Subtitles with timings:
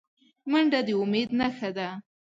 [0.51, 1.87] منډه د امید نښه ده